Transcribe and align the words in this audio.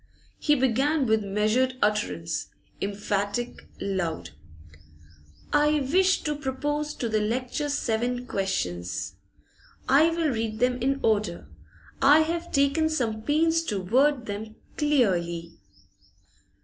He 0.39 0.55
began 0.55 1.05
with 1.05 1.23
measured 1.23 1.75
utterance, 1.79 2.47
emphatic, 2.81 3.67
loud. 3.79 4.31
'I 5.53 5.81
wish 5.93 6.23
to 6.23 6.35
propose 6.35 6.95
to 6.95 7.07
the 7.07 7.19
lecturer 7.21 7.69
seven 7.69 8.25
questions. 8.25 9.17
I 9.87 10.09
will 10.09 10.29
read 10.29 10.57
them 10.57 10.81
in 10.81 11.01
order; 11.03 11.47
I 12.01 12.21
have 12.21 12.51
taken 12.51 12.89
some 12.89 13.21
pains 13.21 13.61
to 13.65 13.79
word 13.79 14.25
them 14.25 14.55
clearly. 14.75 15.59